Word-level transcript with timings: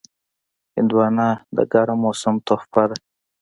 هندوانه 0.75 1.27
د 1.55 1.57
ګرم 1.71 1.99
موسم 2.03 2.35
تحفه 2.47 2.83
ده. 2.89 2.97